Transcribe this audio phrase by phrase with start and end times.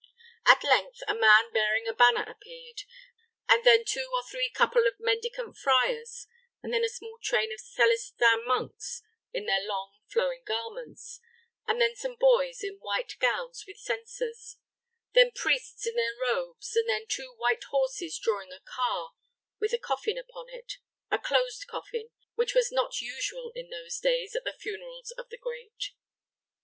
[0.47, 2.81] At length a man bearing a banner appeared,
[3.47, 6.25] and then two or three couple of mendicant friars,
[6.63, 11.19] and then a small train of Celestin monks in their long, flowing garments,
[11.67, 14.57] and then some boys in white gowns with censers,
[15.13, 19.11] then priests in their robes, and then two white horses drawing a car,
[19.59, 20.77] with a coffin upon it
[21.11, 25.37] a closed coffin, which was not usual in those days at the funerals of the
[25.37, 25.91] great.